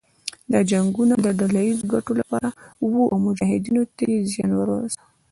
دا 0.51 0.59
جنګونه 0.71 1.13
د 1.25 1.27
ډله 1.39 1.61
ييزو 1.67 1.89
ګټو 1.93 2.11
لپاره 2.19 2.49
وو 2.89 3.03
او 3.11 3.17
مجاهدینو 3.25 3.83
ته 3.95 4.03
يې 4.11 4.17
زیان 4.31 4.51
ورساوه. 4.55 5.01